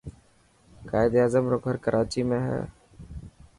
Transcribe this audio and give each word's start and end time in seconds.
قائد 0.89 1.13
اعظم 1.21 1.45
رو 1.51 1.57
گھر 1.65 1.75
ڪراچي 1.85 2.21
۾ 2.29 2.37
هي. 2.47 2.61